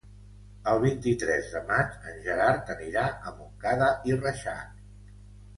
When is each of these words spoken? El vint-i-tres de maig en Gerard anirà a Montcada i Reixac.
El 0.71 0.79
vint-i-tres 0.85 1.49
de 1.57 1.61
maig 1.67 1.93
en 2.13 2.17
Gerard 2.29 2.71
anirà 2.77 3.05
a 3.19 3.35
Montcada 3.43 3.91
i 4.13 4.17
Reixac. 4.25 4.85